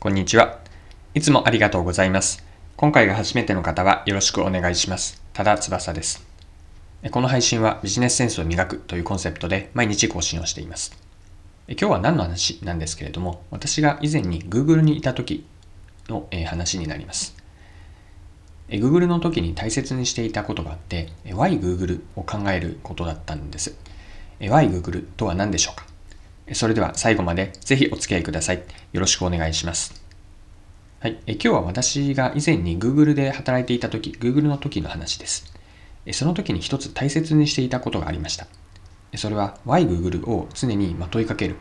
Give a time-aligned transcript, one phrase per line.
[0.00, 0.60] こんにちは。
[1.12, 2.46] いつもありがとうございます。
[2.76, 5.20] 今回が初めての方はよろしくお願いします。
[5.32, 6.24] ただ翼です。
[7.10, 10.96] この配信はビジネスセンスを磨くというコンセプトで毎日更新をしています。
[11.66, 15.44] 今日は何の話なんですけれども、私が以前に Google にいた時
[16.08, 17.34] の話になります。
[18.68, 23.74] Google の時に大切にしていたことがあって、Why Google を考えることだったんです。
[24.38, 25.87] Why Google とは何でしょうか？
[26.52, 28.62] それでは最後までぜひお付き合いください。
[28.92, 30.02] よろしくお願いします。
[31.00, 31.18] はい。
[31.26, 35.52] え今日は私が以前に Google で働いていた時、Google の時の話です。
[36.12, 38.46] その時に一つ大切にしていたことがありました。
[39.16, 41.56] それは Why Google を常に問いかける。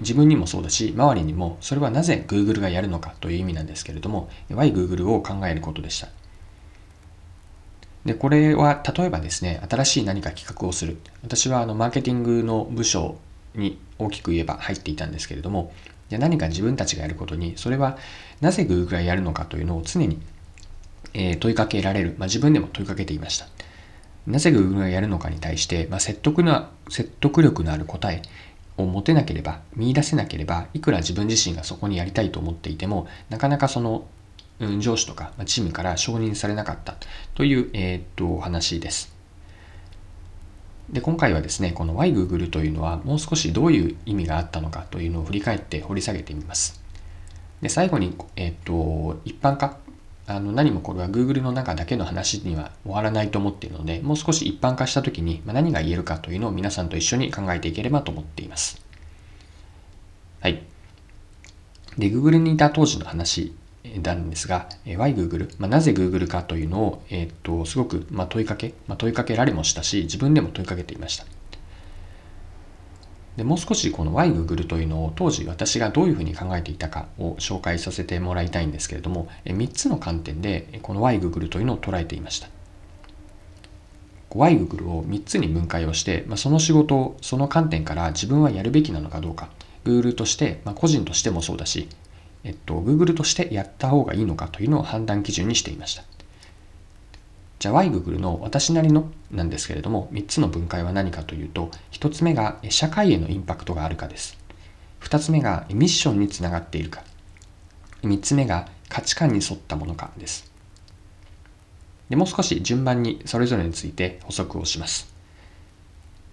[0.00, 6.08] 自分にもそうだし、周りにもそれはなぜ Google がやるのかという意味なんですけれども、Why Google を考えることでした。
[8.04, 10.98] で、これは例えばですね、新しい何か企画をする。
[11.22, 13.18] 私はあのマーケティングの部署
[13.54, 15.72] に大きく言えば入っていたんですけれども、
[16.08, 17.96] じゃ何か自分たちがやることに、それは
[18.40, 20.18] なぜ Google がやるのかというのを常に、
[21.14, 23.46] え、問いかけられる、まあ、自分でも問いかけていました。
[24.26, 28.22] なぜ Google がやるのかに対して、まあ、説得な説得力のある答え
[28.76, 34.06] を持てなければ、見出せなければ、いくら自分自身がそこにやりたいと思っていても、なかなかその、
[34.78, 36.96] 上司とかチームから承認されなかった
[37.34, 39.19] という、えー、っと話です。
[40.92, 46.80] で、今回はですね、この YGoogle というのはもう少しどういう意味があったのかというのを振り返って掘り下げてみます。
[47.62, 49.78] で、最後に、えっ、と、一般化。
[50.26, 58.80] あの何もこれは Google の中だけの話には終わらないと思っているので、もう少し一般化したときに何が言えるかというのを皆さんと一緒に考えていければと思っています。
[60.40, 60.62] はい。
[61.98, 63.52] で、Google にいた当時の話
[64.02, 65.54] なんですが、Why Google?
[65.58, 71.24] まあ、なぜ Google かというのを、えー、っとすごく、まあ、問いかけ、まあ、問いかけられもしたし、自分でも問いかけていました。
[73.36, 82.48] でもう少しこの Why Google というのを当時私がどういうふうに考えていたかを紹介させてもらいたいんですけれども、3つの観点でこの Why Google というのを捉えていました。
[84.30, 89.48] Why Google を3つに分解をして、まあ、その仕事をその観点から自分はやるべきなのかどうか、
[89.84, 91.88] Google として、まあ、個人としてもそうだし、
[92.44, 96.04] えっと、Google としてやった方がいいのかというのを判断基準にしていました。
[97.58, 104.38] じゃあ YGoogle の私なりのなんですけれども、3つの分解は何かというと、1つ目が社会へのインパクトがあるかです。
[105.02, 107.04] 2つ目がミッションにつながっているか。
[108.02, 110.50] 3つ目が価値観に沿ったものかです。
[112.08, 115.14] でもう少し順番にそれぞれについて補足をします。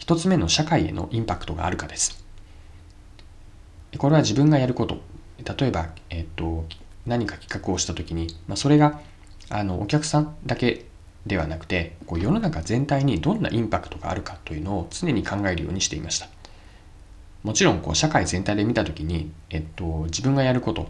[0.00, 2.24] 1つ目の社会へのインパクトがあるかです。
[3.96, 5.00] これは自分がやること
[5.44, 6.64] 例えば、えっと、
[7.06, 9.00] 何か企画をした時に、まあ、それが
[9.48, 10.86] あのお客さんだけ
[11.26, 16.28] ではなくてこう世の中全体にどんなインパクトがあるかというのを常に考えるようにしていました。
[17.42, 20.88] もちろんこう社会全体で見た時に、えっと、自分がやること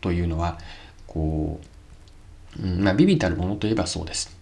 [0.00, 0.58] というのは
[1.06, 1.60] こ
[2.58, 4.37] う、うんまあ、ビビたるものといえばそうです。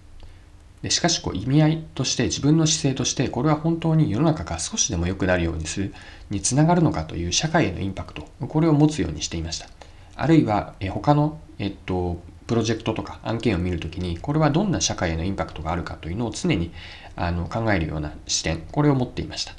[0.91, 5.95] しかしこう意味合いとして自分の姿勢としてこれは本当に世の中が少しでも良くなるようにする
[6.31, 9.69] につながるのかという社会へのインパクトこれを持つようにしていました
[10.15, 16.73] あるいは他の、えっと、プロジェクトとか案件を見るときにこれはどんな社会へのインパクトがあるかというのを常に
[17.17, 19.55] あの考えるような視点これを持っていました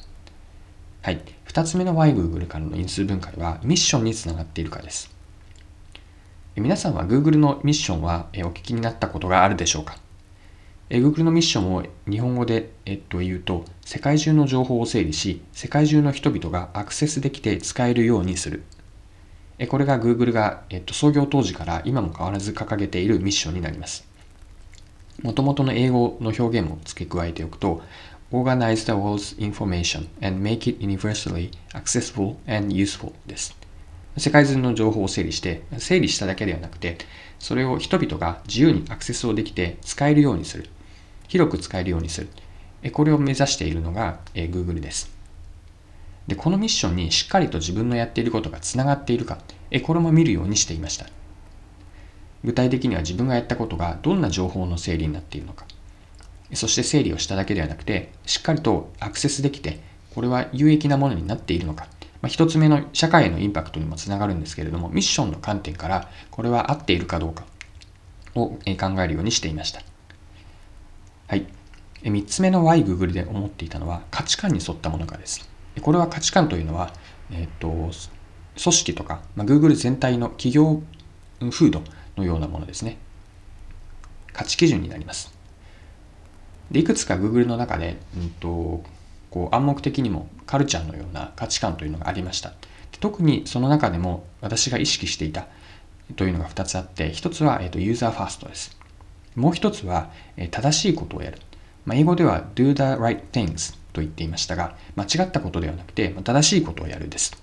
[1.08, 1.22] はい。
[1.48, 5.16] 2つ目の YGoogle からの因数分解はミッションにつながっているかです。
[6.58, 9.98] 皆さんは Google のミッションはお聞きになったことがあるでしょうか？
[10.90, 18.64] Google のミッションを日本語で、えっと、言うと、世界中の情報を整理し、世界中の人々がアクセスできて使えるようにする。
[19.68, 24.08] これが Google が、えっと、創業当時から今も変わらず掲げているミッションになります。
[25.22, 27.82] もともとの英語の表現も付け加えておくと、
[28.32, 33.58] Organize the world's information and make it universally accessible and useful です。
[34.16, 36.98] 世界中の情報を整理して、整理しただけではなくて、
[37.40, 40.70] それを人々が自由にアクセスをできて使えるようにする。
[41.28, 42.30] 広く使えるようにする。
[42.92, 45.12] これを目指しているのが Google です。
[46.28, 49.40] で、このミッションにしっかりと自分のやっていることがつながっているか、
[49.84, 51.08] これも見るようにしていました。
[52.44, 55.66] 具体的には自分がやったことがどんな情報の整理になっているのか。
[56.54, 59.80] そして整理をしただけではなくて、しっかりとアクセスできて、
[60.14, 61.88] これは有益なものになっているのか。
[62.22, 67.46] まあ、一つ目の社会へのインパクトにもつながるんですけれども、ミッションの観点からこれは合っているかどうか
[68.34, 68.60] を考
[69.04, 69.82] えるようにしていました。
[71.28, 71.46] はい。
[72.04, 75.50] 3つ目の Why Google で思っていたのは価値観に沿ったものかです。
[75.82, 76.94] これは価値観というのは、
[77.32, 77.92] えっと、組
[78.56, 80.82] 織とか、まあ、Google 全体の企業
[81.52, 81.82] 風土
[82.16, 82.98] のようなものですね。
[84.32, 85.36] 価値基準になります。
[86.72, 88.84] でいくつか Google の中で、うんと、
[89.30, 92.54] こう暗黙的にもカルチャーのような価値観というのがありました。
[93.02, 95.48] 特にその中でも私が意識していた
[96.16, 98.77] というのが2つあって、1つは、えーと、ユーザーファーストです。
[99.38, 100.12] もう1つは、
[100.52, 101.38] 正しいことをやる。
[101.86, 107.42] まあ、英語では do the right things と言っていましたが、間違ったことではなくて、正しいことをやるです。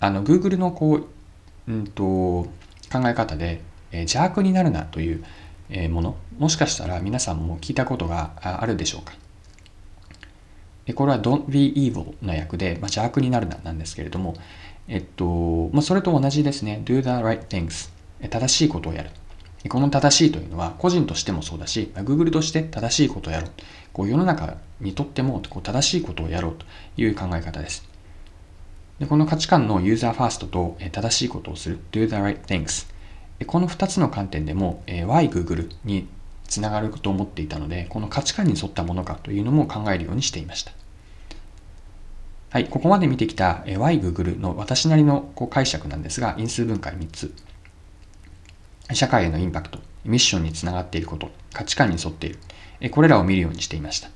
[0.00, 1.06] あの、Google のこう、
[1.72, 2.50] うんと、考
[3.06, 3.62] え方で、
[3.92, 5.24] 邪悪になるなという
[5.88, 9.14] もの、もしかしたら皆さんも聞いたことがあるでしょうか。
[10.94, 14.34] これは don't be evil の役で、まあ、邪悪になるななんですけれども、
[14.88, 16.80] えっと、まあ、それと同じですね。
[16.84, 17.90] do the right things。
[18.30, 19.10] 正しいことをやる。
[19.68, 23.50] この正しいというのは、個人としてもそうだし、Google として正しいことをやろう。
[23.92, 26.64] こう世の中にとってもこう正しいことをやろうと
[26.96, 27.88] いう考え方です。
[29.00, 32.86] でこの価値観のユーザーファーストと正しいことをする do the right things。
[33.46, 36.08] この2つの観点でも Why Google に
[36.46, 40.72] つながると思っていたので、この価値観に沿ったものかというのも考えるようにしていました。
[42.50, 47.34] はい、ここまで見てきた Why Google の私なりのこう解釈なんですが、因数分解3つ。
[48.92, 52.90] 社会へのインパクト、ミッションにつながっていること、価値観に沿っている。
[52.90, 54.10] これらを見るようにしていました。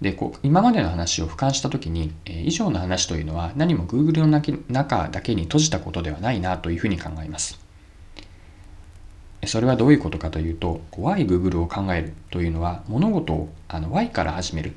[0.00, 7.60] で、こう、今までの話を俯瞰したときに、以上の話というのは何も Google の中だけに閉じたことではないなというふうに考えます。
[9.46, 14.74] それはどういうことかというと、Why Google を考えるというのは物事をあの Why から始める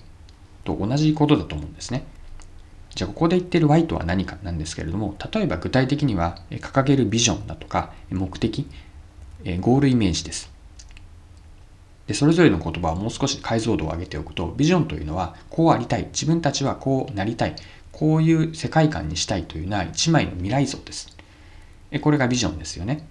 [0.63, 2.05] と同じことだと思うんですね。
[2.95, 8.67] じゃあここで言ってる Y とは何かなんですけれども、例えば具体的には掲げるビジョンだとか目的、
[9.61, 10.51] ゴールイメージです。
[12.05, 17.55] でそれぞれの言葉をもう少し解像度を上げておくと、ビジョンというのはこうありたい、自分たちはこうなりたい、
[17.91, 21.15] こういう世界観にしたいというのは一枚の未来像です。
[22.01, 23.07] これがビジョンですよね。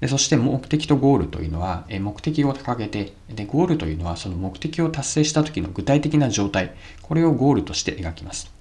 [0.00, 8.54] でそして目的とゴールというのは、目的を掲げてで、ゴールというのはその目的を達成した時の具体的な状態、これをゴールとして描きます。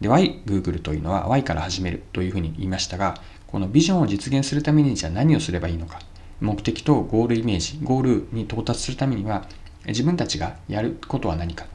[0.00, 6.00] で、Y、Google というのは Y から始めるというふうに言いましたが、このビジョンを実現するためにじゃあ何をすればいいのか、
[6.40, 9.46] 目的とゴールイメージ、ゴールに到達するためには、
[9.86, 11.66] 自分たちがやることは何か、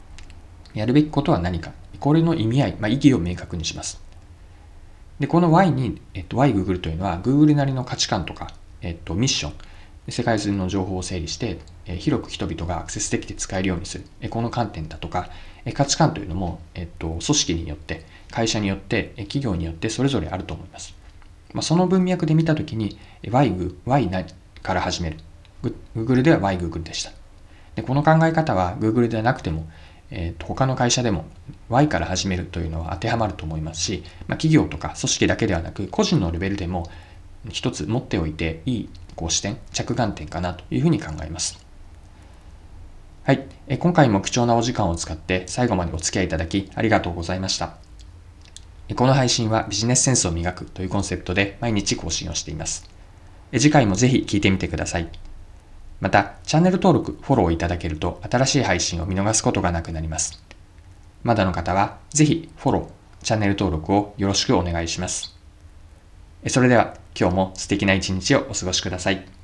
[0.74, 4.02] やるべきことは何か、これの意味合い、まあ、意義を明確にします。
[5.20, 8.52] で、この Y に、えっと、Y Google というのは Google なりの価値観とか、
[8.82, 9.54] えっと、ミッション、
[10.10, 14.06] 世界中の情報を整理して、え広く人々がアクセスできて使えるようにする。
[14.22, 15.30] えこの観点だとか、
[15.66, 20.96] え価値観というのも、えっと、組織によって、会社によって、え企業によってそれぞれあると思います。
[21.54, 22.98] まあ、その文脈で見たときに、
[23.32, 23.56] Y,
[23.86, 24.10] y
[24.62, 25.18] から始める。
[25.96, 27.12] Google では Y Google でした。
[27.76, 29.68] でこの考え方は Google ではなくても、
[30.10, 31.26] えー、と他の会社でも
[31.70, 36.90] Y から始めるというのは当てはまると思いますし、まあ、企業とか組織だけではなく個人のレベルでも
[37.50, 41.64] 一つ持っておいていいこう視点着眼点かなというふうに考えます。
[43.24, 43.48] はい、
[43.80, 47.78] 今回も貴重なお時間を使って最後までお付き合いいただきありがとうございました。
[48.94, 52.88] この配信はビジネスセンスを磨くというコンセプトで毎日更新をしています。
[53.52, 55.10] 次回もぜひ聞いてみてください。
[56.02, 60.44] また、チャンネル登録、フォローいただけると新しい配信を見逃すことがなくなります。
[61.24, 65.36] まだの方は、ぜひフォロー、チャンネル登録をよろしくお願いします。
[66.48, 69.35] それでは、今日も素敵な一日をお過ごしください。